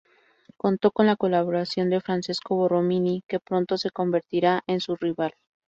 [0.57, 5.35] Contó con la colaboración de Francesco Borromini, que pronto se convertirá en su rival.